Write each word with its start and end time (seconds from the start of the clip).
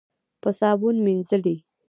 په 0.41 0.49
صابون 0.59 0.95
مینځلې. 1.05 1.55